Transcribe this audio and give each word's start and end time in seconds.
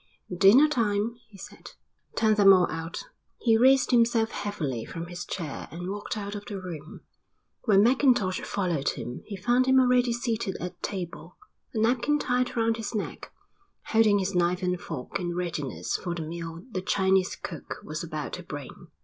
"Dinner 0.35 0.67
time," 0.67 1.17
he 1.29 1.37
said. 1.37 1.73
"Turn 2.15 2.33
them 2.33 2.53
all 2.53 2.65
out." 2.71 3.03
He 3.37 3.55
raised 3.55 3.91
himself 3.91 4.31
heavily 4.31 4.83
from 4.83 5.05
his 5.05 5.23
chair 5.25 5.67
and 5.69 5.91
walked 5.91 6.17
out 6.17 6.33
of 6.33 6.43
the 6.47 6.59
room. 6.59 7.01
When 7.65 7.83
Mackintosh 7.83 8.41
followed 8.41 8.89
him 8.89 9.21
he 9.27 9.35
found 9.37 9.67
him 9.67 9.79
already 9.79 10.11
seated 10.11 10.57
at 10.59 10.81
table, 10.81 11.37
a 11.75 11.79
napkin 11.79 12.17
tied 12.17 12.57
round 12.57 12.77
his 12.77 12.95
neck, 12.95 13.31
holding 13.89 14.17
his 14.17 14.33
knife 14.33 14.63
and 14.63 14.81
fork 14.81 15.19
in 15.19 15.35
readiness 15.35 15.95
for 15.97 16.15
the 16.15 16.23
meal 16.23 16.65
the 16.71 16.81
Chinese 16.81 17.35
cook 17.35 17.77
was 17.83 18.03
about 18.03 18.33
to 18.33 18.41
bring. 18.41 18.87